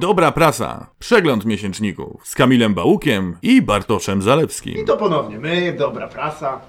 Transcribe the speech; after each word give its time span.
Dobra 0.00 0.32
prasa. 0.32 0.86
Przegląd 0.98 1.44
miesięczników 1.44 2.28
z 2.28 2.34
Kamilem 2.34 2.74
Bałukiem 2.74 3.36
i 3.42 3.62
Bartoszem 3.62 4.18
I 4.18 4.22
Zalewskim. 4.22 4.86
to 4.86 4.96
ponownie 4.96 5.38
my, 5.38 5.72
dobra 5.72 6.08
prasa. 6.08 6.60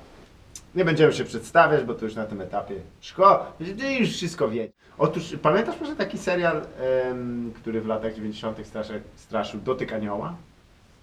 Nie 0.75 0.85
będziemy 0.85 1.13
się 1.13 1.23
przedstawiać, 1.23 1.83
bo 1.85 1.93
to 1.93 2.05
już 2.05 2.15
na 2.15 2.25
tym 2.25 2.41
etapie 2.41 2.75
szkoła. 3.01 3.45
Ty 3.77 3.93
już 3.93 4.09
wszystko 4.09 4.49
wie. 4.49 4.67
Otóż 4.97 5.35
pamiętasz 5.41 5.79
może 5.81 5.95
taki 5.95 6.17
serial, 6.17 6.61
em, 7.09 7.51
który 7.55 7.81
w 7.81 7.85
latach 7.87 8.13
90. 8.15 8.57
Straszy, 8.67 9.01
straszył 9.15 9.59
Dotyk 9.59 9.93
Anioła? 9.93 10.35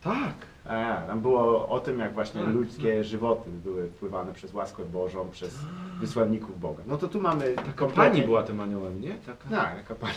Tak. 0.05 0.35
A, 0.65 0.97
tam 1.07 1.21
było 1.21 1.69
o 1.69 1.81
tym, 1.81 1.99
jak 1.99 2.15
właśnie 2.15 2.41
Tak, 2.45 2.55
ludzkie 2.55 3.05
żywoty 3.05 3.51
były 3.65 3.89
wpływane 3.89 4.33
przez 4.35 4.55
łaskę 4.55 4.85
Bożą, 4.85 5.29
przez 5.31 5.55
wysłanników 6.01 6.61
Boga. 6.61 6.83
No 6.87 6.97
to 6.97 7.09
tu 7.09 7.21
mamy 7.21 7.53
Taka 7.55 7.73
kompletnie- 7.73 7.95
pani 8.11 8.23
była 8.23 8.43
tym 8.43 8.61
aniołem, 8.61 9.01
nie? 9.01 9.15
Taka... 9.15 9.49
Tak, 9.51 9.77
taka 9.77 9.95
pani. 9.95 10.15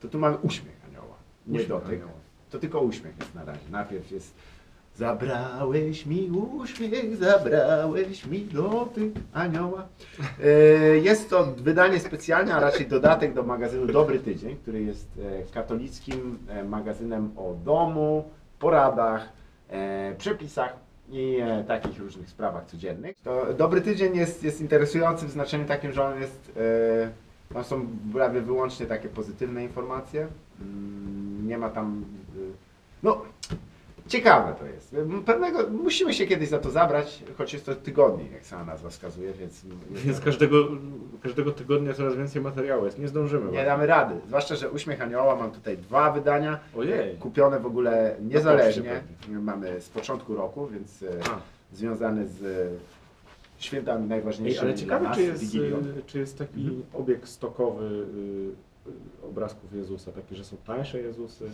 To 0.00 0.08
tu 0.08 0.18
mamy 0.18 0.36
uśmiech 0.42 0.79
nie 1.50 1.64
dotyk. 1.64 2.00
To 2.50 2.58
tylko 2.58 2.80
uśmiech 2.80 3.14
jest 3.20 3.34
na 3.34 3.44
razie. 3.44 3.60
Najpierw 3.70 4.10
jest 4.10 4.34
Zabrałeś 4.96 6.06
mi 6.06 6.30
uśmiech, 6.30 7.16
zabrałeś 7.16 8.26
mi 8.26 8.40
dotyk 8.40 9.12
anioła. 9.32 9.88
E, 10.44 10.48
Jest 10.98 11.30
to 11.30 11.44
wydanie 11.44 12.00
specjalne, 12.00 12.54
a 12.54 12.60
raczej 12.60 12.86
dodatek 12.86 13.34
do 13.34 13.42
magazynu 13.42 13.86
Dobry 13.86 14.18
Tydzień, 14.18 14.56
który 14.56 14.82
jest 14.82 15.08
e, 15.18 15.52
katolickim 15.54 16.38
e, 16.48 16.64
magazynem 16.64 17.30
o 17.36 17.54
domu, 17.64 18.24
poradach, 18.58 19.28
e, 19.68 20.14
przepisach 20.18 20.76
i 21.10 21.36
e, 21.40 21.64
takich 21.64 21.98
różnych 21.98 22.30
sprawach 22.30 22.66
codziennych. 22.66 23.16
To 23.24 23.46
Dobry 23.54 23.80
Tydzień 23.80 24.16
jest, 24.16 24.42
jest 24.44 24.60
interesujący 24.60 25.26
w 25.26 25.30
znaczeniu 25.30 25.64
takim, 25.64 25.92
że 25.92 26.04
on 26.04 26.20
jest, 26.20 26.52
e, 26.56 27.10
tam 27.54 27.64
są 27.64 27.86
prawie 28.12 28.40
wyłącznie 28.40 28.86
takie 28.86 29.08
pozytywne 29.08 29.64
informacje. 29.64 30.28
Mm, 30.60 31.46
Nie 31.48 31.58
ma 31.58 31.70
tam, 31.70 32.04
y, 32.36 32.50
no 33.02 33.22
ciekawe 34.08 34.54
to 34.58 34.66
jest. 34.66 34.96
Pewnego, 35.26 35.58
musimy 35.82 36.14
się 36.14 36.26
kiedyś 36.26 36.48
za 36.48 36.58
to 36.58 36.70
zabrać, 36.70 37.24
choć 37.38 37.52
jest 37.52 37.66
to 37.66 37.74
tygodnik, 37.74 38.32
jak 38.32 38.46
sama 38.46 38.64
nazwa 38.64 38.90
wskazuje, 38.90 39.32
więc... 39.32 39.62
Więc 39.90 40.20
każdego, 40.20 40.56
każdego 41.22 41.52
tygodnia 41.52 41.94
coraz 41.94 42.16
więcej 42.16 42.42
materiału 42.42 42.84
jest. 42.84 42.98
Nie 42.98 43.08
zdążymy. 43.08 43.52
Nie 43.52 43.64
damy 43.64 43.86
rady. 43.86 44.14
Zwłaszcza, 44.26 44.54
że 44.56 44.70
Uśmiech 44.70 45.00
Anioła 45.02 45.36
mam 45.36 45.50
tutaj 45.50 45.78
dwa 45.78 46.10
wydania. 46.12 46.58
Ojej. 46.76 47.16
Kupione 47.16 47.60
w 47.60 47.66
ogóle 47.66 48.16
niezależnie. 48.20 49.00
Mamy 49.28 49.80
z 49.80 49.88
początku 49.88 50.34
roku, 50.34 50.66
więc 50.66 51.04
A. 51.32 51.38
związane 51.76 52.26
z 52.26 52.70
świętami 53.64 54.02
Ej, 54.02 54.08
najważniejszymi 54.08 54.66
ale 54.68 54.74
ciekawe, 54.78 55.04
nas, 55.04 55.16
czy 55.16 55.22
jest, 55.22 55.54
y, 55.54 56.02
czy 56.06 56.18
jest 56.18 56.38
taki 56.38 56.60
Mhm. 56.60 56.82
obieg 56.92 57.28
stokowy 57.28 57.84
y, 57.84 58.90
y, 58.90 59.26
obrazków 59.26 59.74
Jezusa, 59.74 60.12
taki, 60.12 60.36
że 60.36 60.44
są 60.44 60.56
tańsze 60.66 61.00
Jezusy. 61.00 61.44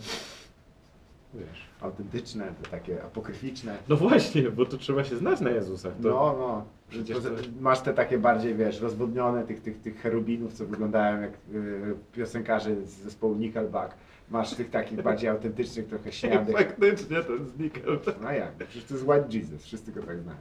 Wiesz. 1.33 1.67
Autentyczne, 1.81 2.53
takie 2.71 3.03
apokryficzne. 3.03 3.77
No 3.89 3.95
właśnie, 3.95 4.51
bo 4.51 4.65
to 4.65 4.77
trzeba 4.77 5.03
się 5.03 5.17
znać 5.17 5.39
na 5.41 5.49
Jezusach. 5.49 5.93
To... 6.03 6.09
No, 6.09 6.35
no. 6.39 6.65
Przecież 6.89 7.17
to- 7.17 7.29
Masz 7.59 7.81
te 7.81 7.93
takie 7.93 8.17
bardziej, 8.17 8.55
wiesz, 8.55 8.81
rozwodnione 8.81 9.43
tych, 9.43 9.61
tych, 9.61 9.81
tych 9.81 10.01
cherubinów, 10.01 10.53
co 10.53 10.65
wyglądają 10.65 11.21
jak 11.21 11.31
y, 11.53 11.95
piosenkarze 12.13 12.75
z 12.85 12.89
zespołu 12.89 13.35
Nickelback. 13.35 13.95
Masz 14.29 14.53
tych 14.55 14.69
takich 14.69 15.01
bardziej 15.01 15.29
autentycznych, 15.29 15.87
trochę 15.87 16.11
śniadych. 16.19 16.55
Faktycznie 16.57 17.23
ten 17.23 17.45
znikał. 17.47 17.93
No 18.21 18.31
jak? 18.31 18.51
Przecież 18.53 18.83
to 18.83 18.93
jest 18.93 19.07
White 19.07 19.27
Jesus, 19.37 19.63
wszyscy 19.63 19.91
go 19.91 20.03
tak 20.03 20.19
znają. 20.21 20.37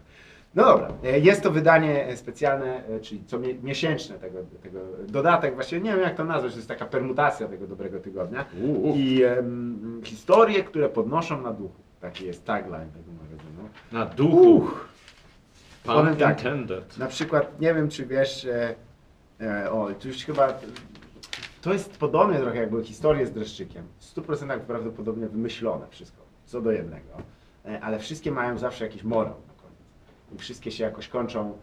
No 0.54 0.64
dobra, 0.64 0.88
e, 1.04 1.18
jest 1.18 1.42
to 1.42 1.50
wydanie 1.50 2.16
specjalne, 2.16 2.86
e, 2.86 3.00
czyli 3.00 3.24
co 3.26 3.38
mie- 3.38 3.54
miesięczne 3.62 4.18
tego, 4.18 4.38
tego 4.62 4.78
dodatek, 5.08 5.54
właściwie 5.54 5.80
nie 5.80 5.90
wiem 5.92 6.00
jak 6.00 6.16
to 6.16 6.24
nazwać, 6.24 6.52
to 6.52 6.58
jest 6.58 6.68
taka 6.68 6.86
permutacja 6.86 7.48
tego 7.48 7.66
dobrego 7.66 8.00
tygodnia. 8.00 8.44
Uuu. 8.62 8.94
I 8.96 9.22
em, 9.22 10.00
historie, 10.04 10.64
które 10.64 10.88
podnoszą 10.88 11.42
na 11.42 11.52
duchu. 11.52 11.80
Taki 12.00 12.26
jest 12.26 12.44
tagline 12.44 12.90
tego 12.90 13.12
magazynu. 13.22 13.68
Na 13.92 14.06
duchu. 14.06 14.66
Pan 15.84 15.96
Powiem 15.96 16.16
tak. 16.16 16.38
intended. 16.38 16.98
Na 16.98 17.06
przykład, 17.06 17.60
nie 17.60 17.74
wiem 17.74 17.88
czy 17.88 18.06
wiesz, 18.06 18.44
e, 18.44 18.74
e, 19.40 19.70
o, 19.70 19.88
tu 20.00 20.08
już 20.08 20.16
chyba, 20.24 20.54
to 21.62 21.72
jest 21.72 21.96
podobnie 21.98 22.38
trochę 22.38 22.58
jak 22.58 22.70
były 22.70 22.84
historie 22.84 23.26
z 23.26 23.32
dreszczykiem. 23.32 23.84
W 23.98 24.04
100% 24.04 24.60
prawdopodobnie 24.60 25.26
wymyślone 25.28 25.86
wszystko, 25.90 26.22
co 26.44 26.60
do 26.60 26.72
jednego. 26.72 27.06
E, 27.64 27.80
ale 27.80 27.98
wszystkie 27.98 28.30
mają 28.32 28.58
zawsze 28.58 28.84
jakiś 28.84 29.02
morał 29.04 29.34
wszystkie 30.38 30.70
się 30.70 30.84
jakoś 30.84 31.08
kończą 31.08 31.58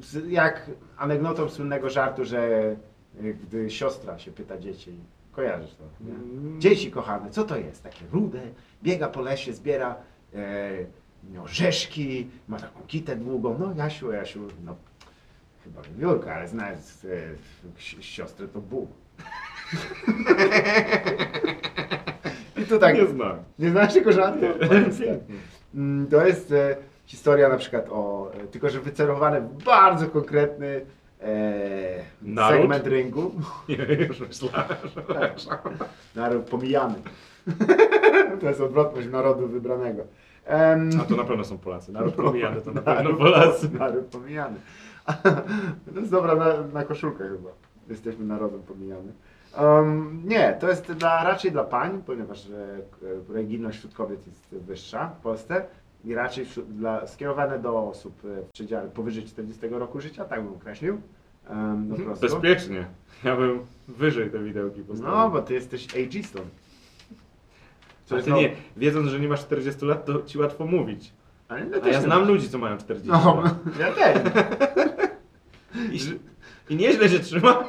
z- 0.00 0.28
jak 0.30 0.70
anegdotą 0.96 1.48
słynnego 1.48 1.90
żartu, 1.90 2.24
że 2.24 2.76
y, 3.22 3.34
gdy 3.42 3.70
siostra 3.70 4.18
się 4.18 4.30
pyta 4.32 4.58
dzieci, 4.58 4.92
kojarzysz 5.32 5.74
to, 5.74 5.84
nie? 6.00 6.14
Dzieci 6.60 6.90
kochane, 6.90 7.30
co 7.30 7.44
to 7.44 7.56
jest? 7.56 7.82
Takie 7.82 8.04
rude, 8.12 8.40
biega 8.82 9.08
po 9.08 9.20
lesie, 9.20 9.52
zbiera 9.52 9.96
e, 10.34 10.70
no, 11.34 11.42
orzeszki, 11.42 12.28
ma 12.48 12.58
taką 12.58 12.80
kitę 12.86 13.16
długą. 13.16 13.56
No 13.58 13.74
Jasiu, 13.84 14.12
Jasiu, 14.12 14.40
no 14.64 14.76
chyba 15.64 15.82
wiewiórka, 15.82 16.34
ale 16.34 16.48
znając 16.48 17.04
e, 17.04 17.08
si- 17.80 18.02
siostrę 18.02 18.48
to 18.48 18.60
Bóg. 18.60 18.90
I 22.56 22.62
tu 22.66 22.78
tak, 22.78 22.94
Nie 22.96 23.06
znam. 23.06 23.36
nie 23.58 23.70
znasz 23.70 23.94
tego 23.94 24.12
żartu? 24.12 24.46
To 24.68 24.74
jest, 24.74 25.02
to 26.10 26.26
jest 26.26 26.52
e, 26.52 26.76
historia 27.10 27.48
na 27.48 27.56
przykład 27.56 27.86
o, 27.90 28.30
e, 28.34 28.46
tylko 28.46 28.68
że 28.70 28.80
wycelowany 28.80 29.40
w 29.40 29.64
bardzo 29.64 30.06
konkretny 30.06 30.80
e, 31.20 32.04
Naród? 32.22 32.60
segment 32.60 32.86
rynku. 32.86 33.32
Nie, 33.68 33.76
już 34.06 34.20
myślałem, 34.20 34.68
że... 34.96 35.34
Naród 36.20 36.44
pomijany. 36.44 36.94
to 38.40 38.48
jest 38.48 38.60
odwrotność 38.60 39.08
narodu 39.08 39.48
wybranego. 39.48 40.02
Em, 40.44 40.90
A 41.00 41.04
to 41.04 41.16
na 41.16 41.24
pewno 41.24 41.44
są 41.44 41.58
Polacy. 41.58 41.92
Naród 41.92 42.14
pomijany 42.14 42.60
to 42.60 42.72
na 42.72 42.82
pewno 42.94 43.14
Polacy. 43.14 43.70
Naród 43.78 44.04
pomijany. 44.04 44.56
to 45.94 46.00
jest 46.00 46.10
dobra 46.10 46.34
na, 46.34 46.62
na 46.62 46.84
koszulkę 46.84 47.28
chyba. 47.28 47.50
Jesteśmy 47.88 48.24
narodem 48.24 48.62
pomijany. 48.62 49.12
Um, 49.58 50.22
nie, 50.24 50.56
to 50.60 50.68
jest 50.68 50.92
dla, 50.92 51.24
raczej 51.24 51.52
dla 51.52 51.64
pań, 51.64 52.02
ponieważ 52.06 52.50
e, 52.50 53.68
e, 53.68 53.72
wśród 53.72 53.94
kobiet 53.94 54.26
jest 54.26 54.48
wyższa 54.52 55.08
w 55.08 55.22
Polsce 55.22 55.66
i 56.04 56.14
raczej 56.14 56.46
dla, 56.68 57.06
skierowane 57.06 57.58
do 57.58 57.88
osób 57.88 58.22
e, 58.24 58.42
w 58.42 58.50
przedziale 58.52 58.88
powyżej 58.88 59.24
40 59.24 59.68
roku 59.68 60.00
życia, 60.00 60.24
tak 60.24 60.42
bym 60.44 60.52
określił. 60.54 61.00
Um. 61.50 61.94
Bezpiecznie. 62.20 62.86
Ja 63.24 63.36
bym 63.36 63.60
wyżej 63.88 64.30
te 64.30 64.38
widełki 64.38 64.80
postawił. 64.82 65.12
No, 65.16 65.30
bo 65.30 65.42
ty 65.42 65.54
jesteś 65.54 65.94
ageistą. 65.96 66.38
Jest 68.10 68.24
ty 68.24 68.30
no- 68.30 68.36
nie, 68.36 68.56
wiedząc, 68.76 69.08
że 69.08 69.20
nie 69.20 69.28
masz 69.28 69.40
40 69.40 69.84
lat, 69.84 70.04
to 70.04 70.22
ci 70.22 70.38
łatwo 70.38 70.66
mówić. 70.66 71.12
Ale 71.48 71.64
no 71.66 71.76
A 71.82 71.88
ja 71.88 72.00
znam 72.00 72.18
masz. 72.20 72.28
ludzi, 72.28 72.48
co 72.48 72.58
mają 72.58 72.78
40 72.78 73.08
No, 73.08 73.42
lat. 73.44 73.54
ja 73.80 73.92
też. 73.92 74.32
I, 75.92 75.98
I 76.72 76.76
nieźle 76.76 77.08
się 77.08 77.18
trzyma. 77.20 77.64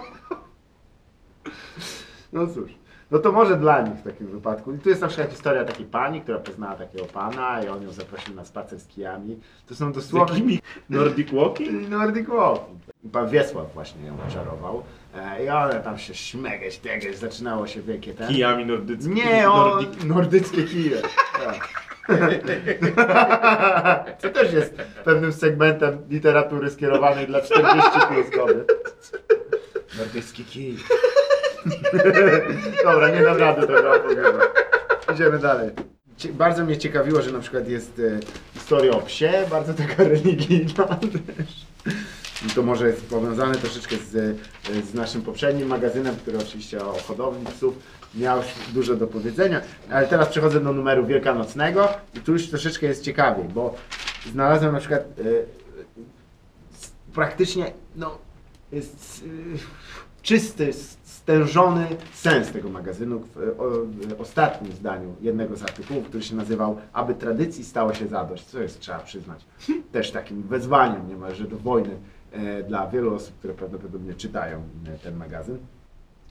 No 2.34 2.48
cóż. 2.48 2.72
No 3.12 3.20
to 3.20 3.32
może 3.32 3.58
dla 3.58 3.82
nich 3.82 3.94
w 3.94 4.04
takim 4.04 4.28
wypadku. 4.28 4.74
I 4.74 4.80
tu 4.80 4.90
jest 4.90 5.02
na 5.02 5.08
przykład 5.08 5.30
historia 5.30 5.66
takiej 5.66 5.86
pani, 5.86 6.22
która 6.22 6.40
poznała 6.40 6.76
takiego 6.76 7.06
pana 7.06 7.64
i 7.64 7.68
on 7.68 7.84
ją 7.84 7.92
zaprosił 7.92 8.36
na 8.36 8.46
spacer 8.46 8.80
z 8.80 8.88
kijami. 8.88 9.40
To 9.68 9.76
są 9.76 9.92
Z 9.92 9.96
dosłownie... 9.96 10.34
jakimi 10.34 10.60
Nordic 10.90 11.32
Walking? 11.32 11.90
Nordic 11.90 12.28
Walking. 12.28 12.80
Pan 13.12 13.30
Wiesław 13.30 13.74
właśnie 13.74 14.06
ją 14.08 14.18
oczarował. 14.28 14.84
E, 15.16 15.46
I 15.46 15.50
one 15.50 15.80
tam 15.80 15.98
się 15.98 16.16
śmegać, 16.16 16.78
tegać, 16.78 17.18
zaczynało 17.18 17.68
się 17.68 17.82
wielkie 17.82 18.14
ten... 18.14 18.28
Kijami 18.28 18.66
nordyckimi. 18.66 19.16
Nie, 19.16 19.50
o, 19.50 19.80
nordyckie 20.06 20.64
kije. 20.64 20.98
Tak. 21.46 21.70
Co 24.22 24.30
też 24.30 24.54
jest 24.54 24.76
pewnym 25.04 25.34
segmentem 25.34 25.98
literatury 26.10 26.70
skierowanej 26.70 27.28
dla 27.28 27.42
40 27.42 27.90
plus 28.08 28.30
kobiet. 28.38 28.72
Nordycki 29.98 30.46
kij. 30.46 30.78
Dobra, 32.84 33.10
nie 33.10 33.22
dam 33.22 33.38
rady 33.38 33.68
tego 33.68 33.96
opowiadać. 33.96 34.50
Idziemy 35.14 35.40
dalej. 35.40 35.70
Cie- 36.18 36.34
Bardzo 36.34 36.66
mnie 36.66 36.78
ciekawiło, 36.78 37.22
że 37.22 37.32
na 37.32 37.40
przykład 37.40 37.68
jest 37.68 38.00
e, 38.00 38.20
historia 38.54 38.92
o 38.92 39.02
psie, 39.02 39.32
bardzo 39.50 39.74
taka 39.74 40.04
religijna 40.14 40.86
też. 40.86 41.66
I 42.48 42.50
to 42.50 42.62
może 42.62 42.88
jest 42.88 43.06
powiązane 43.10 43.56
troszeczkę 43.56 43.96
z, 43.98 44.16
e, 44.16 44.82
z 44.92 44.94
naszym 44.94 45.22
poprzednim 45.22 45.68
magazynem, 45.68 46.16
który 46.16 46.38
oczywiście 46.38 46.86
o 46.86 46.94
hodowli 47.08 47.46
psów 47.46 47.74
miał 48.16 48.42
dużo 48.74 48.96
do 48.96 49.08
powiedzenia. 49.08 49.62
Ale 49.92 50.08
teraz 50.08 50.28
przechodzę 50.28 50.60
do 50.60 50.74
numeru 50.74 51.06
wielkanocnego 51.06 51.90
i 52.14 52.20
tu 52.20 52.34
już 52.34 52.50
troszeczkę 52.50 52.88
jest 52.88 53.04
ciekawiej, 53.04 53.46
bo 53.46 53.76
znalazłem 54.32 54.74
na 54.74 54.80
przykład 54.80 55.02
e, 55.02 55.24
praktycznie 57.14 57.72
no, 57.96 58.18
jest, 58.72 59.24
y, 59.24 59.58
czysty, 60.22 60.74
stężony 61.22 61.88
sens 62.14 62.52
tego 62.52 62.70
magazynu 62.70 63.20
w, 63.20 64.22
ostatnim 64.22 64.72
zdaniu 64.72 65.16
jednego 65.22 65.56
z 65.56 65.64
artykułów, 65.64 66.06
który 66.06 66.24
się 66.24 66.36
nazywał 66.36 66.78
Aby 66.94 67.16
tradycji 67.16 67.64
stało 67.64 67.94
się 67.94 68.08
zadość, 68.08 68.46
co 68.46 68.62
jest, 68.62 68.80
trzeba 68.80 69.00
przyznać, 69.00 69.46
też 69.92 70.12
takim 70.12 70.44
wezwaniem 70.44 71.10
niemalże 71.10 71.44
do 71.44 71.58
wojny 71.58 71.98
e, 72.32 72.64
dla 72.64 72.88
wielu 72.88 73.16
osób, 73.16 73.36
które 73.36 73.54
prawdopodobnie 73.54 74.14
czytają 74.14 74.64
e, 74.88 74.98
ten 74.98 75.16
magazyn. 75.16 75.58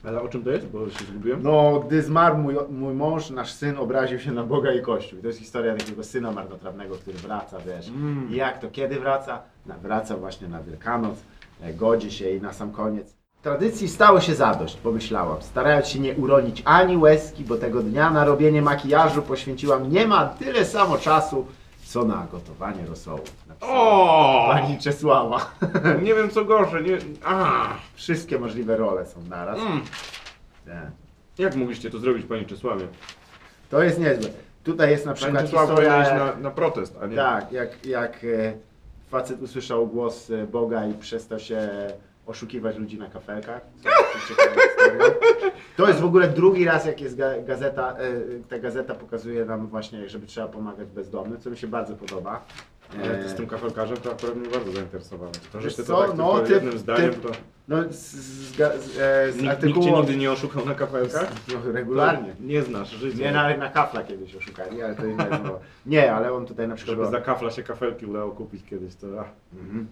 Ale 0.03 0.21
o 0.21 0.27
czym 0.27 0.43
to 0.43 0.49
jest? 0.51 0.67
Bo 0.67 0.89
się 0.89 1.05
zgubiłem. 1.05 1.43
No, 1.43 1.83
gdy 1.87 2.01
zmarł 2.01 2.37
mój, 2.37 2.55
mój 2.69 2.93
mąż, 2.93 3.29
nasz 3.29 3.53
syn 3.53 3.77
obraził 3.77 4.19
się 4.19 4.31
na 4.31 4.43
Boga 4.43 4.73
i 4.73 4.81
Kościół. 4.81 5.19
I 5.19 5.21
to 5.21 5.27
jest 5.27 5.39
historia 5.39 5.75
takiego 5.75 6.03
syna 6.03 6.31
marnotrawnego, 6.31 6.95
który 6.95 7.17
wraca, 7.17 7.57
wiesz. 7.59 7.89
Mm. 7.89 8.27
I 8.31 8.35
jak 8.35 8.59
to, 8.59 8.69
kiedy 8.71 8.99
wraca? 8.99 9.41
Wraca 9.81 10.17
właśnie 10.17 10.47
na 10.47 10.63
Wielkanoc, 10.63 11.17
e, 11.61 11.73
godzi 11.73 12.11
się 12.11 12.29
i 12.29 12.41
na 12.41 12.53
sam 12.53 12.71
koniec. 12.71 13.20
Tradycji 13.41 13.89
stało 13.89 14.21
się 14.21 14.35
zadość, 14.35 14.75
pomyślałam, 14.77 15.41
starając 15.41 15.87
się 15.87 15.99
nie 15.99 16.15
uronić 16.15 16.61
ani 16.65 16.97
łezki, 16.97 17.43
bo 17.43 17.57
tego 17.57 17.83
dnia 17.83 18.09
na 18.09 18.25
robienie 18.25 18.61
makijażu 18.61 19.21
poświęciłam 19.21 19.91
nie 19.91 20.07
ma 20.07 20.25
tyle 20.25 20.65
samo 20.65 20.97
czasu, 20.97 21.47
co 21.83 22.05
na 22.05 22.27
gotowanie 22.31 22.85
rosołów. 22.85 23.33
O! 23.61 24.49
Pani 24.51 24.77
Czesława. 24.77 25.51
Nie 26.03 26.15
wiem 26.15 26.29
co 26.29 26.45
gorsze, 26.45 26.81
nie... 26.81 26.97
A! 27.23 27.67
Wszystkie 27.95 28.39
możliwe 28.39 28.77
role 28.77 29.05
są 29.05 29.23
naraz. 29.29 29.59
Mm. 29.59 29.81
Tak. 30.65 30.91
Jak 31.37 31.55
mogliście 31.55 31.91
to 31.91 31.99
zrobić, 31.99 32.25
panie 32.25 32.45
Czesławie? 32.45 32.87
To 33.69 33.83
jest 33.83 33.99
niezłe. 33.99 34.29
Tutaj 34.63 34.91
jest 34.91 35.05
na 35.05 35.13
Panie 35.13 35.23
przykład 35.23 35.45
Czesław 35.45 35.69
historia... 35.69 36.15
na, 36.17 36.35
na 36.35 36.51
protest, 36.51 36.97
a 37.01 37.07
nie... 37.07 37.15
Tak, 37.15 37.51
jak, 37.51 37.85
jak 37.85 38.23
e, 38.23 38.53
facet 39.09 39.41
usłyszał 39.41 39.87
głos 39.87 40.29
e, 40.29 40.47
Boga 40.47 40.85
i 40.85 40.93
przestał 40.93 41.39
się 41.39 41.69
oszukiwać 42.31 42.77
ludzi 42.77 42.97
na 42.99 43.09
kafelkach. 43.09 43.61
To 43.83 43.89
jest 43.89 44.27
ciekawa 44.27 44.61
historia. 44.61 45.15
To 45.77 45.87
jest 45.87 45.99
w 45.99 46.05
ogóle 46.05 46.27
drugi 46.27 46.65
raz, 46.65 46.85
jak 46.85 47.01
jest 47.01 47.17
ga- 47.17 47.45
gazeta, 47.45 47.95
e, 47.97 48.11
ta 48.49 48.59
gazeta 48.59 48.95
pokazuje 48.95 49.45
nam 49.45 49.67
właśnie, 49.67 50.09
żeby 50.09 50.27
trzeba 50.27 50.47
pomagać 50.47 50.87
bezdomnym, 50.87 51.39
co 51.39 51.49
mi 51.49 51.57
się 51.57 51.67
bardzo 51.67 51.95
podoba. 51.95 52.45
Ale 53.03 53.19
E, 53.19 53.23
ty 53.23 53.29
z 53.29 53.33
tym 53.33 53.47
kafelkarzem 53.47 53.97
to 53.97 54.11
akurat 54.11 54.35
mnie 54.35 54.49
bardzo 54.49 54.71
zainteresowało. 54.71 55.31
To, 55.51 55.61
że 55.61 55.67
Wiesz 55.67 55.75
ty 55.75 55.83
co, 55.83 55.95
to 56.01 56.07
tak 56.07 56.17
no, 56.17 56.39
ty- 56.39 56.53
jednym 56.53 56.77
zdaniem, 56.77 57.13
ty- 57.13 57.19
to... 57.19 57.29
No, 57.67 57.83
z, 57.89 57.95
z, 57.95 58.57
ga- 58.57 58.77
z, 58.79 58.99
e, 58.99 59.31
z 59.31 59.35
Nikt, 59.35 59.41
nikt 59.41 59.53
artykułu... 59.53 59.85
cię 59.85 59.91
nigdy 59.91 60.15
nie 60.17 60.31
oszukał 60.31 60.65
na 60.65 60.75
kafelkach? 60.75 61.31
No, 61.47 61.71
regularnie. 61.71 62.35
Nie 62.39 62.61
znasz 62.63 62.89
życia. 62.91 63.17
Mnie 63.17 63.31
nawet 63.31 63.59
na 63.59 63.69
kafla 63.69 64.03
kiedyś 64.03 64.35
oszukali, 64.35 64.81
ale 64.81 64.95
to 64.95 65.05
inne 65.05 65.39
było. 65.43 65.59
Nie, 65.85 66.13
ale 66.13 66.33
on 66.33 66.45
tutaj 66.45 66.67
na 66.67 66.75
przykład... 66.75 66.97
Żeby 66.97 67.11
za 67.11 67.21
kafla 67.21 67.51
się 67.51 67.63
kafelki 67.63 68.05
udało 68.05 68.31
kupić 68.31 68.65
kiedyś, 68.69 68.95
to... 68.95 69.07
Mhm. 69.07 69.87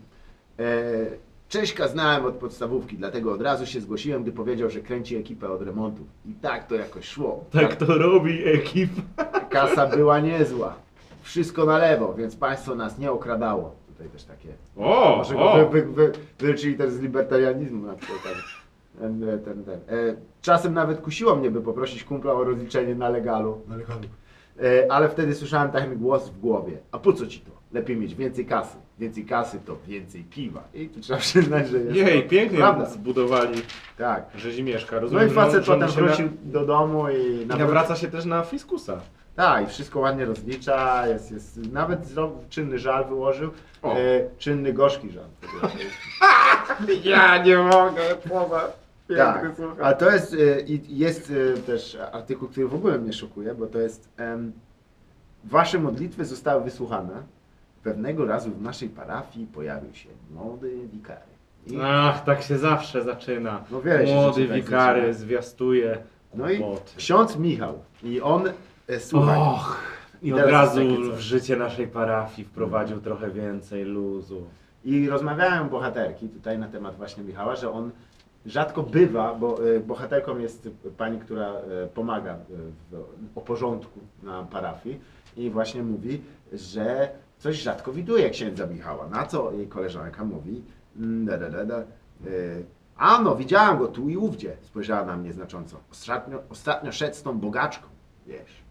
E, 0.60 0.64
Cześćka 1.50 1.88
znałem 1.88 2.26
od 2.26 2.36
podstawówki, 2.36 2.98
dlatego 2.98 3.34
od 3.34 3.42
razu 3.42 3.66
się 3.66 3.82
zgłosiłem, 3.82 4.24
gdy 4.24 4.32
powiedział, 4.32 4.70
że 4.70 4.80
kręci 4.80 5.16
ekipę 5.16 5.50
od 5.50 5.62
remontów. 5.62 6.08
I 6.26 6.34
tak 6.34 6.68
to 6.68 6.76
jakoś 6.76 7.06
szło. 7.06 7.46
Tak 7.52 7.76
to 7.76 7.86
robi 7.98 8.48
ekipa. 8.48 9.24
Kasa 9.50 9.88
była 9.88 10.20
niezła. 10.20 10.76
Wszystko 11.22 11.66
na 11.66 11.78
lewo, 11.78 12.14
więc 12.14 12.36
państwo 12.36 12.76
nas 12.76 13.00
nie 13.00 13.12
okradało. 13.12 13.76
Tutaj 13.88 14.08
też 14.08 14.24
takie. 14.24 14.50
O, 14.78 15.16
Może 15.18 15.34
go 15.34 15.52
o. 15.52 15.70
wy, 15.70 15.82
wy, 15.82 15.92
wy, 15.92 16.12
wylczyli 16.40 16.76
też 16.78 16.92
z 16.92 17.00
libertarianizmu 17.00 17.86
na 17.88 17.94
przykład. 17.94 18.34
Ten, 19.00 19.22
ten, 19.46 19.64
ten. 19.64 19.76
E, 19.76 20.16
czasem 20.42 20.74
nawet 20.74 21.02
kusiło 21.02 21.36
mnie, 21.36 21.52
by 21.52 21.62
poprosić 21.62 22.04
kumpla 22.04 22.34
o 22.34 22.44
rozliczenie 22.44 22.96
na 22.96 23.10
legalu. 23.10 23.62
E, 23.72 23.76
ale 24.90 25.10
wtedy 25.10 25.36
słyszałem 25.36 25.72
taki 25.72 25.88
głos 25.96 26.30
w 26.30 26.40
głowie. 26.40 26.78
A 26.92 27.00
po 27.00 27.14
co 27.14 27.28
ci 27.28 27.40
to? 27.40 27.52
Lepiej 27.72 27.98
mieć 27.98 28.16
więcej 28.16 28.46
kasy. 28.46 28.78
Więcej 29.00 29.26
kasy 29.26 29.60
to 29.66 29.78
więcej 29.88 30.24
piwa. 30.24 30.64
I 30.74 30.90
tu 30.90 31.00
trzeba 31.00 31.20
przyznać, 31.20 31.70
że 31.70 31.78
jest 31.78 31.96
Jej, 31.96 32.24
to 32.24 32.30
pięknie 32.30 32.58
prawda. 32.58 32.86
zbudowali 32.86 33.62
Tak. 33.98 34.26
rzezimieszka. 34.36 34.96
No 34.96 35.02
Rozumiem, 35.02 35.28
i 35.28 35.32
facet 35.32 35.66
że 35.66 35.74
on 35.74 35.80
potem 35.80 35.96
wrócił 35.96 36.30
do 36.44 36.66
domu 36.66 37.10
i. 37.10 37.42
I 37.42 37.46
nawraca 37.46 37.96
się 37.96 38.08
też 38.08 38.26
na 38.26 38.44
fiskusa. 38.44 39.02
Tak, 39.36 39.64
i 39.66 39.68
wszystko 39.70 40.00
ładnie 40.00 40.26
rozlicza, 40.26 41.08
jest, 41.08 41.32
jest, 41.32 41.58
nawet 41.72 42.06
zrobił, 42.08 42.38
czynny 42.50 42.80
żal 42.80 43.06
wyłożył, 43.06 43.52
e, 43.84 43.90
czynny 44.38 44.74
gorzki 44.74 45.10
żal. 45.12 45.26
Ja 47.04 47.44
nie 47.44 47.58
mogę, 47.58 48.02
słowa. 48.28 48.72
Tak, 49.18 49.52
a 49.82 49.94
to 49.94 50.12
jest, 50.12 50.34
e, 50.34 50.62
i 50.62 50.98
jest 50.98 51.34
e, 51.58 51.58
też 51.62 51.98
artykuł, 52.12 52.48
który 52.50 52.68
w 52.68 52.74
ogóle 52.76 52.98
mnie 53.00 53.14
szokuje, 53.14 53.56
bo 53.56 53.68
to 53.68 53.80
jest 53.80 54.10
em, 54.18 54.52
Wasze 55.44 55.80
modlitwy 55.80 56.26
zostały 56.26 56.64
wysłuchane. 56.64 57.24
Pewnego 57.84 58.26
razu 58.26 58.52
w 58.52 58.62
naszej 58.62 58.90
parafii 58.90 59.46
pojawił 59.48 59.94
się 59.94 60.10
młody 60.32 60.72
wikary. 60.94 61.22
I, 61.68 61.78
Ach, 61.84 62.24
tak 62.24 62.42
się 62.42 62.58
zawsze 62.58 63.04
zaczyna. 63.04 63.64
No 63.72 63.82
wiele 63.82 64.08
się 64.08 64.14
Młody 64.16 64.34
rzeczy 64.42 64.48
tak 64.48 64.56
wikary 64.64 65.02
zaczyna. 65.02 65.14
zwiastuje 65.26 65.98
no 66.34 66.50
i 66.50 66.58
kłopoty. 66.60 66.92
ksiądz 66.98 67.38
Michał 67.38 67.80
i 68.04 68.22
on, 68.22 68.44
e, 68.88 69.00
słuchaj, 69.00 69.40
Och, 69.40 69.78
i 70.22 70.34
od 70.34 70.40
teraz 70.40 70.52
razu 70.52 70.82
jest 70.82 70.96
takie 70.96 71.10
coś. 71.10 71.18
w 71.18 71.22
życie 71.22 71.56
naszej 71.58 71.88
parafii 71.88 72.48
wprowadził 72.48 73.02
trochę 73.02 73.30
więcej 73.32 73.84
luzu. 73.84 74.42
I 74.86 75.10
rozmawiają 75.10 75.70
bohaterki 75.70 76.30
tutaj 76.30 76.58
na 76.60 76.68
temat 76.68 76.96
właśnie 76.96 77.24
Michała, 77.24 77.56
że 77.56 77.72
on 77.72 77.92
rzadko 78.46 78.84
bywa, 78.84 79.36
bo 79.36 79.76
e, 79.76 79.80
bohaterką 79.80 80.38
jest 80.38 80.70
pani, 80.98 81.20
która 81.20 81.48
e, 81.48 81.88
pomaga 81.88 82.34
e, 82.34 82.38
w, 82.92 83.04
o 83.36 83.42
porządku 83.42 84.00
na 84.24 84.44
parafii 84.44 85.00
i 85.38 85.50
właśnie 85.50 85.84
mówi, 85.84 86.22
że 86.54 87.10
coś 87.38 87.56
rzadko 87.56 87.92
widuje 87.92 88.30
księdza 88.30 88.68
Michała. 88.68 89.08
Na 89.08 89.26
co 89.26 89.52
jej 89.52 89.68
koleżanka 89.68 90.24
mówi, 90.26 90.64
mm, 90.98 91.26
da, 91.26 91.38
da, 91.38 91.50
da, 91.50 91.66
da, 91.66 91.78
e, 91.78 91.86
a 92.98 93.22
no, 93.22 93.36
widziałam 93.36 93.78
go 93.78 93.88
tu 93.88 94.10
i 94.10 94.18
ówdzie, 94.18 94.58
spojrzała 94.62 95.06
na 95.06 95.18
mnie 95.18 95.34
znacząco. 95.34 95.78
Ostatnio, 95.92 96.44
ostatnio 96.50 96.92
szedł 96.92 97.16
z 97.16 97.24
tą 97.24 97.40
bogaczką, 97.40 97.88
wiesz. 98.28 98.64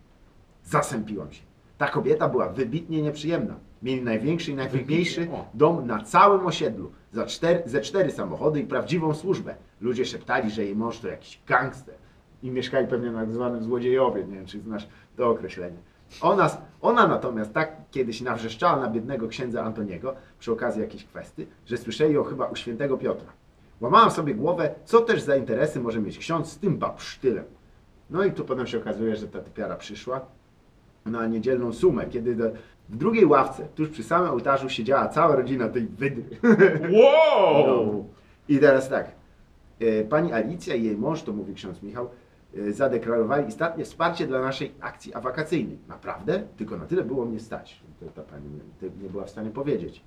Zasępiłam 0.64 1.32
się. 1.32 1.42
Ta 1.78 1.88
kobieta 1.88 2.28
była 2.28 2.48
wybitnie 2.48 3.02
nieprzyjemna. 3.02 3.54
Mieli 3.82 4.02
największy 4.02 4.52
i 4.52 5.28
o. 5.32 5.44
dom 5.54 5.86
na 5.86 6.02
całym 6.02 6.46
osiedlu. 6.46 6.92
Za 7.12 7.26
cztery, 7.26 7.62
ze 7.66 7.80
cztery 7.80 8.10
samochody 8.10 8.60
i 8.60 8.66
prawdziwą 8.66 9.14
służbę. 9.14 9.54
Ludzie 9.80 10.04
szeptali, 10.04 10.50
że 10.50 10.64
jej 10.64 10.76
mąż 10.76 10.98
to 10.98 11.08
jakiś 11.08 11.40
gangster. 11.46 11.94
I 12.42 12.50
mieszkali 12.50 12.86
pewnie 12.86 13.10
na 13.10 13.20
tak 13.20 13.32
zwanym 13.32 13.62
złodziejowie. 13.62 14.25
Nie 14.25 14.34
wiem, 14.34 14.46
czy 14.46 14.60
znasz 14.60 14.88
to 15.16 15.30
określenie. 15.30 15.76
Ona, 16.20 16.50
ona 16.80 17.06
natomiast 17.06 17.52
tak 17.52 17.76
kiedyś 17.90 18.20
nawrzeszczała 18.20 18.80
na 18.80 18.90
biednego 18.90 19.28
księdza 19.28 19.64
Antoniego 19.64 20.14
przy 20.38 20.52
okazji 20.52 20.80
jakiejś 20.82 21.04
kwestii, 21.04 21.46
że 21.66 21.76
słyszeli 21.76 22.14
ją 22.14 22.25
chyba 22.25 22.46
u 22.46 22.56
świętego 22.56 22.98
Piotra. 22.98 23.32
Łamałam 23.80 24.10
sobie 24.10 24.34
głowę, 24.34 24.75
co 24.84 25.00
też 25.00 25.22
za 25.22 25.36
interesy 25.36 25.80
może 25.80 26.00
mieć 26.00 26.19
ksiądz 26.19 26.52
z 26.52 26.58
tym 26.58 26.78
babsztylem. 26.78 27.44
No 28.10 28.25
i 28.25 28.32
tu 28.32 28.44
potem 28.44 28.66
się 28.66 28.78
okazuje, 28.78 29.16
że 29.16 29.28
ta 29.28 29.40
typiara 29.40 29.76
przyszła 29.76 30.20
na 31.06 31.26
niedzielną 31.26 31.72
sumę, 31.72 32.06
kiedy 32.06 32.34
do, 32.34 32.44
w 32.88 32.96
drugiej 32.96 33.26
ławce, 33.26 33.69
tuż 33.75 33.88
przy 33.88 34.02
samym 34.02 34.31
ołtarzu 34.31 34.69
siedziała 34.69 35.08
cała 35.08 35.37
rodzina 35.37 35.69
tej 35.69 35.87
wydry. 35.87 36.25
Wow! 37.02 37.67
No. 37.67 38.05
I 38.49 38.58
teraz 38.58 38.88
tak, 38.88 39.12
e, 39.81 40.05
pani 40.05 40.32
Alicja 40.32 40.75
i 40.75 40.85
jej 40.85 40.96
mąż, 40.96 41.23
to 41.23 41.32
mówi 41.32 41.55
ksiądz 41.55 41.82
Michał, 41.82 42.11
e, 42.56 42.73
zadeklarowali 42.73 43.49
istotnie 43.49 43.85
wsparcie 43.85 44.26
dla 44.26 44.40
naszej 44.40 44.73
akcji 44.80 45.14
awakacyjnej. 45.14 45.78
Naprawdę? 45.88 46.42
Tylko 46.57 46.76
na 46.76 46.87
tyle 46.87 47.04
było 47.04 47.25
mnie 47.25 47.40
stać. 47.40 47.80
To 48.00 48.07
ta 48.07 48.23
pani 48.23 48.45
nie, 49.02 49.09
była 49.09 49.25
w 49.25 49.30
stanie 49.30 49.50
powiedzieć. 49.50 50.02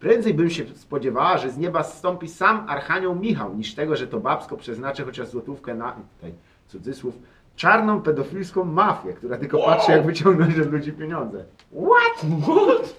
Prędzej 0.00 0.34
bym 0.34 0.50
się 0.50 0.64
spodziewała, 0.74 1.38
że 1.38 1.50
z 1.50 1.58
nieba 1.58 1.82
zstąpi 1.82 2.28
sam 2.28 2.64
Archanioł 2.68 3.14
Michał, 3.14 3.54
niż 3.54 3.74
tego, 3.74 3.96
że 3.96 4.06
to 4.06 4.20
babsko 4.20 4.56
przeznaczy 4.56 5.04
chociaż 5.04 5.28
złotówkę 5.28 5.74
na, 5.74 5.92
tutaj 5.92 6.34
cudzysłów, 6.68 7.18
czarną 7.56 8.02
pedofilską 8.02 8.64
mafię, 8.64 9.12
która 9.12 9.36
tylko 9.38 9.58
Wow. 9.58 9.66
patrzy, 9.66 9.92
jak 9.92 10.06
wyciągnąć 10.06 10.58
od 10.58 10.72
ludzi 10.72 10.92
pieniądze. 10.92 11.44
What? 11.72 12.30
What? 12.42 12.96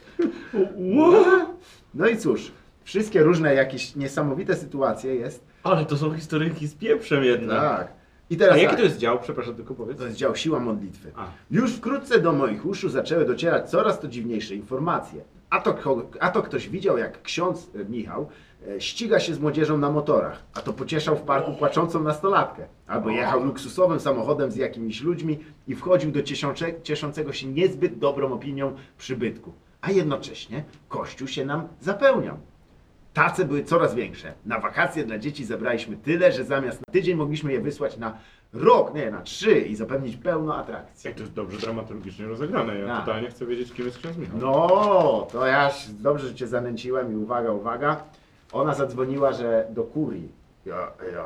What? 0.99 1.47
No 1.93 2.07
i 2.07 2.17
cóż, 2.17 2.51
wszystkie 2.83 3.23
różne 3.23 3.53
jakieś 3.53 3.95
niesamowite 3.95 4.55
sytuacje 4.55 5.15
jest. 5.15 5.45
Ale 5.63 5.85
to 5.85 5.97
są 5.97 6.13
historyjki 6.13 6.67
z 6.67 6.75
pieprzem 6.75 7.23
jednak. 7.23 7.59
Tak. 7.77 7.87
I 8.29 8.37
teraz 8.37 8.53
A 8.55 8.57
jaki 8.57 8.69
tak, 8.69 8.77
to 8.79 8.83
jest 8.83 8.97
dział? 8.97 9.19
Przepraszam, 9.19 9.55
tylko 9.55 9.73
powiedz. 9.75 9.97
to 9.97 10.05
jest 10.05 10.17
dział 10.17 10.35
siła 10.35 10.59
modlitwy. 10.59 11.11
A. 11.15 11.25
Już 11.51 11.73
wkrótce 11.75 12.19
do 12.19 12.33
moich 12.33 12.65
uszu 12.65 12.89
zaczęły 12.89 13.25
docierać 13.25 13.69
coraz 13.69 13.99
to 13.99 14.07
dziwniejsze 14.07 14.55
informacje. 14.55 15.21
A 15.49 15.59
to, 15.61 15.75
a 16.19 16.29
to 16.31 16.41
ktoś 16.43 16.69
widział, 16.69 16.97
jak 16.97 17.21
ksiądz 17.21 17.69
e, 17.75 17.85
Michał 17.85 18.29
ściga 18.79 19.19
się 19.19 19.33
z 19.33 19.39
młodzieżą 19.39 19.77
na 19.77 19.91
motorach, 19.91 20.43
a 20.53 20.61
to 20.61 20.73
pocieszał 20.73 21.15
w 21.15 21.21
parku 21.21 21.53
płaczącą 21.53 22.03
nastolatkę. 22.03 22.67
Albo 22.87 23.09
jechał 23.09 23.43
luksusowym 23.43 23.99
samochodem 23.99 24.51
z 24.51 24.55
jakimiś 24.55 25.01
ludźmi 25.01 25.39
i 25.67 25.75
wchodził 25.75 26.11
do 26.11 26.23
cieszące, 26.23 26.81
cieszącego 26.83 27.33
się 27.33 27.47
niezbyt 27.47 27.97
dobrą 27.99 28.33
opinią 28.33 28.75
przybytku. 28.97 29.53
A 29.81 29.91
jednocześnie 29.91 30.63
kościół 30.89 31.27
się 31.27 31.45
nam 31.45 31.67
zapełniał. 31.81 32.37
Tace 33.13 33.45
były 33.45 33.63
coraz 33.63 33.95
większe. 33.95 34.33
Na 34.45 34.59
wakacje 34.59 35.03
dla 35.05 35.17
dzieci 35.19 35.45
zebraliśmy 35.45 35.97
tyle, 35.97 36.31
że 36.31 36.43
zamiast 36.43 36.79
na 36.87 36.93
tydzień 36.93 37.15
mogliśmy 37.17 37.53
je 37.53 37.61
wysłać 37.61 37.97
na 37.97 38.17
rok, 38.53 38.93
nie, 38.93 39.11
na 39.11 39.21
trzy 39.21 39.59
i 39.59 39.75
zapewnić 39.75 40.17
pełno 40.17 40.55
atrakcji. 40.57 41.07
Jak 41.07 41.15
to 41.17 41.21
jest 41.23 41.33
dobrze 41.33 41.57
dramaturgicznie 41.57 42.25
rozegrane. 42.25 42.79
Ja 42.79 42.87
Tak. 42.87 43.05
totalnie 43.05 43.29
chcę 43.29 43.45
wiedzieć, 43.45 43.73
kim 43.73 43.85
jest 43.85 43.97
ksiądz 43.97 44.17
Michał. 44.17 44.37
No, 44.41 45.27
to 45.31 45.45
ja 45.45 45.69
się- 45.71 45.93
dobrze, 45.93 46.27
że 46.27 46.35
cię 46.35 46.47
zanęciłem 46.47 47.11
i 47.13 47.15
uwaga, 47.15 47.51
uwaga. 47.51 48.03
Ona 48.54 48.74
zadzwoniła, 48.74 49.34
że 49.34 49.68
do 49.70 49.84
kurii. 49.84 50.32
Ja, 50.66 50.92
ja. 51.13 51.25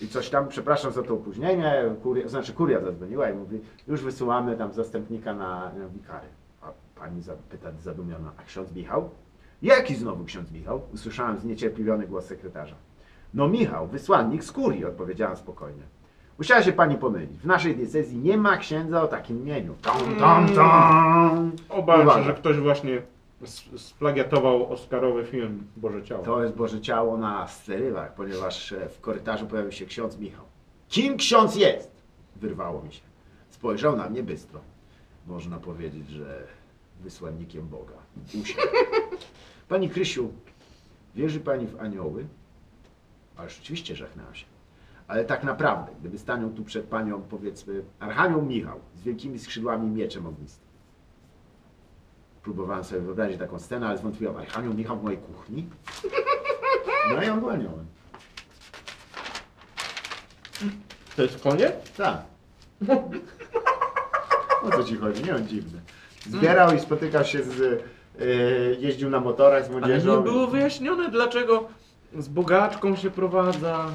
I 0.00 0.08
coś 0.08 0.30
tam, 0.30 0.48
przepraszam 0.48 0.92
za 0.92 1.02
to 1.02 1.14
opóźnienie, 1.14 1.82
kuria, 2.02 2.28
znaczy 2.28 2.52
kuria 2.52 2.80
zadzwoniła 2.80 3.30
i 3.30 3.34
mówi, 3.34 3.60
już 3.88 4.02
wysyłamy 4.02 4.56
tam 4.56 4.72
zastępnika 4.72 5.34
na, 5.34 5.72
na 5.78 5.88
wikary. 5.88 6.26
A 6.62 6.66
pani 7.00 7.22
zapyta 7.22 7.68
zadumiona, 7.82 8.30
a 8.38 8.42
ksiądz 8.42 8.72
Michał? 8.72 9.10
Jaki 9.62 9.94
znowu 9.94 10.24
ksiądz 10.24 10.52
Michał? 10.52 10.80
Usłyszałem 10.94 11.38
zniecierpliwiony 11.38 12.06
głos 12.06 12.24
sekretarza. 12.24 12.74
No 13.34 13.48
Michał, 13.48 13.86
wysłannik 13.86 14.44
z 14.44 14.52
kurii, 14.52 14.84
odpowiedziałem 14.84 15.36
spokojnie. 15.36 15.82
Musiała 16.38 16.62
się 16.62 16.72
pani 16.72 16.96
pomylić. 16.96 17.38
W 17.38 17.46
naszej 17.46 17.76
diecezji 17.76 18.18
nie 18.18 18.36
ma 18.38 18.56
księdza 18.56 19.02
o 19.02 19.06
takim 19.08 19.42
imieniu. 19.42 19.74
Tom, 19.82 20.16
tom, 20.18 20.48
tom. 20.54 21.52
Obawiam 21.68 22.06
Uwaga. 22.06 22.20
się, 22.20 22.26
że 22.26 22.34
ktoś 22.34 22.58
właśnie 22.58 23.02
splagiatował 23.76 24.72
Oscarowy 24.72 25.24
film 25.24 25.66
Boże 25.76 26.02
Ciało. 26.02 26.24
To 26.24 26.42
jest 26.42 26.54
Boże 26.54 26.80
Ciało 26.80 27.18
na 27.18 27.48
sterywach, 27.48 28.14
ponieważ 28.14 28.72
e, 28.72 28.88
w 28.88 29.00
korytarzu 29.00 29.46
pojawił 29.46 29.72
się 29.72 29.86
ksiądz 29.86 30.18
Michał. 30.18 30.44
Kim 30.88 31.16
ksiądz 31.16 31.56
jest? 31.56 31.90
Wyrwało 32.36 32.82
mi 32.82 32.92
się. 32.92 33.02
Spojrzał 33.50 33.96
na 33.96 34.10
mnie 34.10 34.22
bystro. 34.22 34.60
Można 35.26 35.58
powiedzieć, 35.58 36.08
że 36.08 36.46
wysłannikiem 37.00 37.68
Boga. 37.68 37.94
Usiadł. 38.40 38.68
Pani 39.68 39.90
Krysiu, 39.90 40.32
wierzy 41.14 41.40
pani 41.40 41.66
w 41.66 41.80
anioły? 41.80 42.26
A 43.36 43.48
rzeczywiście 43.48 43.96
żachnęłam 43.96 44.34
się. 44.34 44.46
Ale 45.08 45.24
tak 45.24 45.44
naprawdę, 45.44 45.92
gdyby 46.00 46.18
stanął 46.18 46.50
tu 46.50 46.64
przed 46.64 46.84
panią, 46.84 47.22
powiedzmy, 47.22 47.84
Archanioł 48.00 48.42
Michał 48.42 48.80
z 48.94 49.02
wielkimi 49.02 49.38
skrzydłami 49.38 49.90
mieczem 49.90 50.26
ognistym. 50.26 50.63
Próbowałem 52.44 52.84
sobie 52.84 53.00
wyobrazić 53.00 53.38
taką 53.38 53.58
scenę, 53.58 53.86
ale 53.86 53.98
zwątpiłem. 53.98 54.36
Archanioł 54.36 54.74
Michał 54.74 54.98
w 54.98 55.02
mojej 55.02 55.18
kuchni? 55.18 55.66
No 57.14 57.22
i 57.22 57.28
on 57.28 57.40
był 57.40 57.50
aniołem. 57.50 57.86
To 61.16 61.22
jest 61.22 61.42
koniec? 61.42 61.72
Tak. 61.96 62.22
O 64.62 64.70
co 64.70 64.84
ci 64.84 64.96
chodzi? 64.96 65.24
Nie 65.24 65.34
on 65.34 65.46
dziwny. 65.48 65.80
Zbierał 66.26 66.74
i 66.74 66.80
spotykał 66.80 67.24
się 67.24 67.42
z... 67.42 67.60
y, 68.20 68.76
jeździł 68.80 69.10
na 69.10 69.20
motorach 69.20 69.64
z 69.64 69.68
Ale 69.68 69.78
młodzieżą. 69.78 70.16
nie 70.16 70.22
było 70.22 70.46
wyjaśnione, 70.46 71.10
dlaczego 71.10 71.68
z 72.18 72.28
bogaczką 72.28 72.96
się 72.96 73.10
prowadza. 73.10 73.86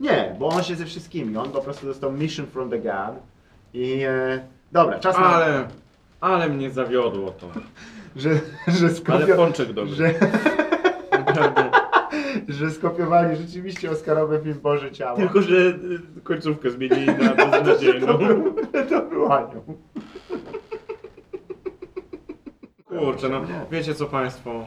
Nie, 0.00 0.36
bo 0.38 0.48
on 0.48 0.62
się 0.62 0.76
ze 0.76 0.84
wszystkimi. 0.84 1.36
On 1.36 1.50
po 1.50 1.60
prostu 1.60 1.86
dostał 1.86 2.12
mission 2.12 2.46
from 2.46 2.70
the 2.70 2.78
God. 2.78 3.16
I... 3.74 4.02
E, 4.02 4.46
dobra, 4.72 4.98
czas 4.98 5.18
na... 5.18 5.26
Ale, 5.26 5.68
ale 6.20 6.48
mnie 6.48 6.70
zawiodło 6.70 7.30
to. 7.30 7.46
Że, 8.16 8.30
że, 8.68 8.86
Ale 8.86 8.94
skopio... 8.94 9.36
pączek 9.36 9.72
dobry. 9.72 9.94
że, 9.94 10.14
Naprawdę. 11.12 11.70
że 12.48 12.70
skopiowali 12.70 13.36
rzeczywiście 13.36 13.90
Oscarowy 13.90 14.40
film 14.44 14.58
Boże 14.62 14.92
Ciało. 14.92 15.16
Tylko, 15.18 15.42
że 15.42 15.56
y, 15.56 15.74
końcówkę 16.24 16.70
zmienili 16.70 17.06
na 17.06 17.34
beznadziejną. 17.46 18.18
To 18.90 19.02
był, 19.02 19.32
anioł. 19.32 19.62
Kurczę, 22.84 23.28
no 23.28 23.40
wiecie 23.70 23.94
co 23.94 24.06
Państwo? 24.06 24.64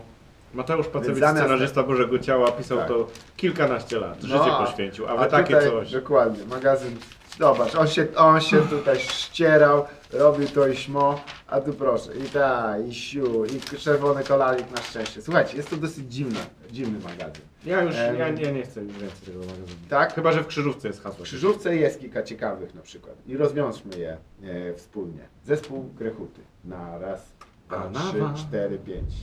Mateusz 0.53 0.87
Pacewicz, 0.87 1.23
zamiast- 1.23 1.37
scenarzysta 1.39 1.83
Bożego 1.83 2.19
Ciała, 2.19 2.51
pisał 2.51 2.77
Tak. 2.77 2.87
to 2.87 3.07
kilkanaście 3.37 3.99
lat, 3.99 4.21
życie 4.21 4.35
No, 4.47 4.65
poświęcił, 4.65 5.07
a 5.07 5.15
wy 5.17 5.25
takie 5.31 5.53
tutaj, 5.53 5.69
coś. 5.69 5.91
Dokładnie, 5.91 6.45
magazyn. 6.49 6.95
Zobacz, 7.39 7.75
on 7.75 7.87
się, 7.87 8.07
on 8.15 8.41
się 8.41 8.61
tutaj 8.61 8.99
ścierał, 8.99 9.85
robił 10.11 10.47
to 10.47 10.67
i 10.67 10.75
śmo, 10.77 11.21
a 11.47 11.61
tu 11.61 11.73
proszę, 11.73 12.15
i 12.15 12.29
ta, 12.29 12.77
i 12.79 12.93
siu, 12.93 13.45
i 13.45 13.59
czerwony 13.77 14.23
kolalik 14.23 14.71
na 14.71 14.81
szczęście. 14.81 15.21
Słuchajcie, 15.21 15.57
jest 15.57 15.69
to 15.69 15.77
dosyć 15.77 16.13
dziwne, 16.13 16.39
dziwny 16.71 16.99
magazyn. 16.99 17.45
Ja 17.65 17.83
już, 17.83 17.95
Em. 17.95 18.15
ja, 18.15 18.27
ja 18.27 18.51
nie 18.51 18.63
chcę 18.63 18.81
już 18.81 18.93
więcej 18.97 19.19
tego 19.25 19.39
magazynu. 19.39 19.67
Tak? 19.89 20.13
Chyba, 20.13 20.31
że 20.31 20.43
w 20.43 20.47
krzyżówce 20.47 20.87
jest 20.87 21.03
hasło. 21.03 21.19
W 21.19 21.27
krzyżówce 21.27 21.75
jest 21.75 21.99
kilka 21.99 22.23
ciekawych 22.23 22.75
na 22.75 22.81
przykład 22.81 23.15
i 23.27 23.37
rozwiążmy 23.37 23.97
je 23.97 24.17
e, 24.43 24.73
wspólnie. 24.73 25.27
Zespół 25.45 25.83
Grechuty 25.83 26.41
na 26.65 26.97
raz, 26.97 27.31
dwa, 27.67 27.89
trzy, 27.93 28.43
cztery, 28.47 28.77
pięć. 28.79 29.13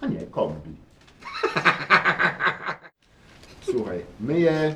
A 0.00 0.06
nie, 0.06 0.26
kombi. 0.26 0.76
Słuchaj, 3.70 4.04
myję, 4.20 4.74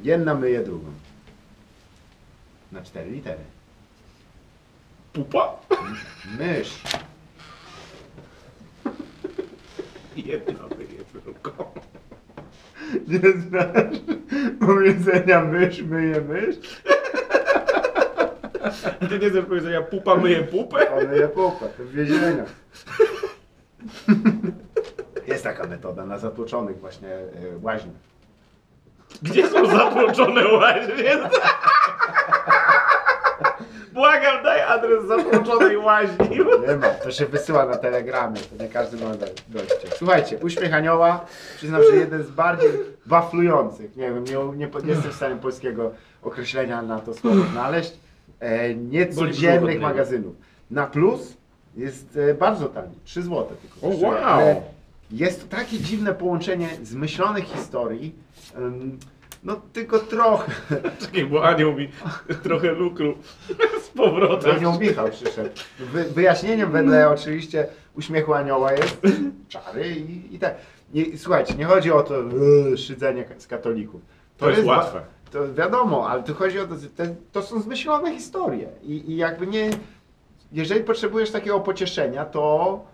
jedna 0.00 0.34
myje 0.34 0.60
drugą. 0.62 0.86
Na 2.72 2.82
cztery 2.82 3.10
litery. 3.10 3.44
Pupa? 5.12 5.56
Mysz. 6.38 6.82
Jedna 10.16 10.68
wyje 10.76 11.04
tylko. 11.04 11.72
Nie 13.08 13.32
znasz 13.40 13.98
powiedzenia 14.60 15.44
mysz 15.44 15.82
myje 15.82 16.20
mysz? 16.20 16.56
Ty 19.08 19.18
nie 19.18 19.30
znasz 19.30 19.44
powiedzenia 19.44 19.82
pupa 19.82 20.14
myje 20.16 20.42
pupę? 20.42 20.94
On 20.94 21.08
myje 21.08 21.28
pupę, 21.28 21.66
to 21.76 21.84
w 21.84 21.92
więzieniach. 21.92 22.52
Jest 25.26 25.44
taka 25.44 25.66
metoda 25.66 26.06
na 26.06 26.18
zatłoczonych 26.18 26.80
właśnie 26.80 27.08
e, 27.08 27.28
łaźniach. 27.62 27.94
Gdzie 29.22 29.48
są 29.48 29.66
zatłoczone 29.66 30.48
łaźnie? 30.48 31.18
Błagam, 33.94 34.42
daj 34.42 34.60
adres 34.60 35.06
zatłoczonej 35.06 35.76
łaźni. 35.76 36.38
Nie 36.68 36.76
ma, 36.76 36.88
to 36.88 37.10
się 37.10 37.26
wysyła 37.26 37.66
na 37.66 37.76
telegramie, 37.76 38.40
to 38.40 38.62
nie 38.62 38.70
każdy 38.70 38.96
ma 38.96 39.10
dojście. 39.48 39.88
Słuchajcie, 39.96 40.38
uśmiech 40.38 40.74
anioła, 40.74 41.24
przyznam, 41.56 41.82
że 41.90 41.96
jeden 41.96 42.24
z 42.24 42.30
bardziej 42.30 42.70
waflujących, 43.06 43.96
nie 43.96 44.10
wiem, 44.10 44.24
nie, 44.24 44.32
nie, 44.56 44.70
nie 44.84 44.92
jestem 44.92 45.12
w 45.12 45.14
stanie 45.14 45.36
polskiego 45.36 45.90
określenia 46.22 46.82
na 46.82 47.00
to 47.00 47.14
słowo 47.14 47.44
znaleźć, 47.52 47.92
e, 48.40 48.74
niecodziennych 48.74 49.80
magazynów. 49.80 50.34
Na 50.70 50.86
plus 50.86 51.36
jest 51.76 52.18
e, 52.30 52.34
bardzo 52.34 52.68
tani, 52.68 52.94
3 53.04 53.22
zł 53.22 53.46
tylko. 53.62 53.86
O, 53.86 53.90
kosztuje, 53.90 54.10
wow. 54.10 54.24
ale 54.24 54.62
Jest 55.10 55.40
to 55.50 55.56
takie 55.56 55.78
dziwne 55.78 56.14
połączenie 56.14 56.68
zmyślonych 56.82 57.44
historii, 57.44 58.14
em, 58.56 58.98
no 59.42 59.60
tylko 59.72 59.98
trochę. 59.98 60.52
Czekaj, 61.00 61.26
bo 61.26 61.44
anioł 61.44 61.72
mi 61.72 61.88
trochę 62.42 62.72
lukru 62.72 63.14
z 63.82 63.88
powrotem. 63.88 64.56
Anioł 64.56 64.78
Michał 64.80 65.08
przyszedł. 65.10 65.50
Wy, 65.78 66.04
wyjaśnieniem 66.04 66.72
wedle 66.72 67.08
oczywiście 67.10 67.66
uśmiechu 67.94 68.34
anioła 68.34 68.72
jest 68.72 69.00
czary 69.48 69.88
i, 69.90 70.34
i 70.34 70.38
tak. 70.38 70.54
Nie, 70.94 71.18
słuchajcie, 71.18 71.54
nie 71.54 71.64
chodzi 71.64 71.92
o 71.92 72.02
to 72.02 72.14
e, 72.72 72.76
szydzenie 72.76 73.24
z 73.38 73.46
katolików. 73.46 74.00
To 74.38 74.50
jest 74.50 74.64
ba- 74.64 74.76
łatwe. 74.76 75.00
To 75.30 75.54
wiadomo, 75.54 76.08
ale 76.08 76.22
tu 76.22 76.34
chodzi 76.34 76.60
o 76.60 76.66
to, 76.66 76.74
te, 76.96 77.14
to 77.32 77.42
są 77.42 77.60
zmyślone 77.60 78.14
historie. 78.14 78.68
I, 78.82 79.10
I 79.12 79.16
jakby 79.16 79.46
nie. 79.46 79.70
Jeżeli 80.52 80.84
potrzebujesz 80.84 81.30
takiego 81.30 81.60
pocieszenia, 81.60 82.24
to 82.24 82.84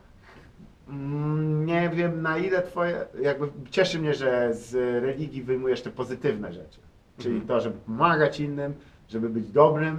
nie 1.66 1.88
wiem 1.94 2.22
na 2.22 2.38
ile 2.38 2.62
twoje. 2.62 3.06
Jakby 3.22 3.48
cieszy 3.70 3.98
mnie, 3.98 4.14
że 4.14 4.54
z 4.54 4.74
religii 5.04 5.42
wyjmujesz 5.42 5.82
te 5.82 5.90
pozytywne 5.90 6.52
rzeczy. 6.52 6.78
Czyli 7.18 7.34
Mhm. 7.34 7.48
to, 7.48 7.60
żeby 7.60 7.76
pomagać 7.86 8.40
innym, 8.40 8.74
żeby 9.08 9.28
być 9.28 9.50
dobrym, 9.52 9.98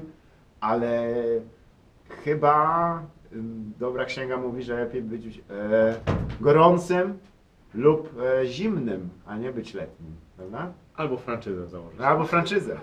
ale 0.60 1.13
chyba 2.24 3.01
ym, 3.34 3.74
dobra 3.79 4.05
księga 4.05 4.38
mówi, 4.38 4.63
że 4.63 4.75
lepiej 4.75 5.01
być 5.01 5.41
e, 5.50 5.96
gorącym 6.41 7.17
lub 7.74 8.10
e, 8.22 8.46
zimnym, 8.46 9.10
a 9.25 9.38
nie 9.38 9.51
być 9.51 9.74
letnim, 9.74 10.12
prawda? 10.38 10.72
Albo 10.96 11.17
franczyzę 11.17 11.67
założyć. 11.67 12.01
Albo 12.01 12.25
franczyzę. 12.25 12.77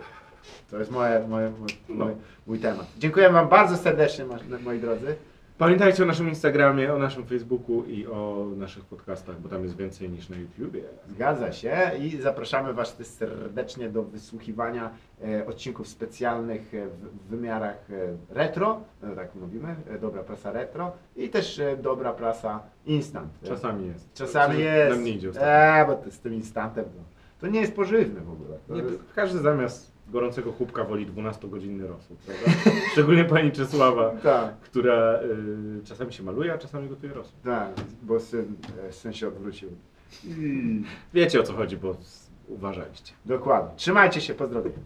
To 0.70 0.78
jest 0.78 0.90
moje, 0.90 1.28
moje, 1.28 1.50
mój, 1.50 1.68
No. 1.88 2.04
mój, 2.04 2.14
mój 2.46 2.58
temat. 2.58 2.86
Dziękuję 2.98 3.30
Wam 3.30 3.48
bardzo 3.48 3.76
serdecznie, 3.76 4.24
moi 4.64 4.78
drodzy. 4.80 5.14
Pamiętajcie 5.58 6.02
o 6.02 6.06
naszym 6.06 6.28
Instagramie, 6.28 6.94
o 6.94 6.98
naszym 6.98 7.26
Facebooku 7.26 7.84
i 7.84 8.06
o 8.06 8.46
naszych 8.56 8.84
podcastach, 8.84 9.40
bo 9.40 9.48
tam 9.48 9.62
jest 9.62 9.76
więcej 9.76 10.10
niż 10.10 10.28
na 10.28 10.36
YouTubie. 10.36 10.82
Zgadza 11.08 11.52
się 11.52 11.90
i 12.00 12.16
zapraszamy 12.22 12.72
Was 12.72 12.96
też 12.96 13.06
serdecznie 13.06 13.88
do 13.88 14.02
wysłuchiwania 14.02 14.90
e, 15.24 15.46
odcinków 15.46 15.88
specjalnych 15.88 16.74
e, 16.74 16.86
w, 16.88 17.28
wymiarach 17.30 17.90
e, 17.90 18.34
retro, 18.34 18.80
e, 19.02 19.16
tak 19.16 19.34
mówimy, 19.34 19.76
e, 19.90 19.98
dobra 19.98 20.22
prasa 20.22 20.52
retro 20.52 20.92
i 21.16 21.28
też 21.28 21.58
e, 21.58 21.76
dobra 21.76 22.12
prasa 22.12 22.60
instant. 22.86 23.30
E, 23.42 23.46
Czasami 23.46 23.86
jest. 23.86 24.12
Czasami 24.14 24.58
jest. 24.60 24.96
Nam 24.96 25.04
nie 25.04 25.10
idzie 25.12 25.30
ostatnio. 25.30 25.50
Eee, 25.52 25.86
bo 25.86 25.94
to 25.94 26.10
z 26.10 26.20
tym 26.20 26.34
instantem 26.34 26.84
to, 26.84 27.00
to 27.40 27.46
nie 27.46 27.60
jest 27.60 27.76
pożywne 27.76 28.20
w 28.20 28.30
ogóle. 28.30 28.58
To 28.68 28.74
Nie, 28.74 28.82
jest, 28.82 28.98
każdy 29.14 29.38
zamiast 29.38 29.95
gorącego 30.08 30.52
chłopka 30.52 30.84
woli 30.84 31.06
12-godzinny 31.06 31.86
rosół, 31.88 32.16
prawda? 32.26 32.70
Szczególnie 32.92 33.24
pani 33.24 33.52
Czesława, 33.52 34.10
tak, 34.10 34.56
która 34.60 35.20
y, 35.22 35.84
czasami 35.84 36.12
się 36.12 36.22
maluje, 36.22 36.52
a 36.52 36.58
czasami 36.58 36.88
gotuje 36.88 37.12
rosół. 37.12 37.32
tak, 37.44 37.68
bo 38.02 38.20
syn, 38.20 38.54
e, 38.88 38.92
syn 38.92 39.12
się 39.12 39.28
odwrócił. 39.28 39.68
I, 40.24 40.82
Wiecie 41.14 41.40
o 41.40 41.42
co 41.42 41.52
chodzi, 41.52 41.76
bo 41.76 41.90
s- 41.90 42.30
uważaliście. 42.48 43.12
dokładnie. 43.24 43.70
Trzymajcie 43.76 44.20
się, 44.20 44.34
pozdrowienia. 44.34 44.76